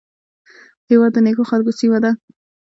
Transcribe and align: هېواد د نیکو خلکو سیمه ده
هېواد 0.89 1.11
د 1.13 1.17
نیکو 1.25 1.43
خلکو 1.51 1.71
سیمه 1.79 1.99
ده 2.03 2.11